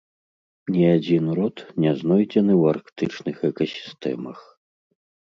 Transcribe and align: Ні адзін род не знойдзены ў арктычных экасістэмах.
Ні 0.75 0.81
адзін 0.93 1.25
род 1.41 1.55
не 1.85 1.93
знойдзены 2.01 2.53
ў 2.61 2.63
арктычных 2.75 3.37
экасістэмах. 3.55 4.39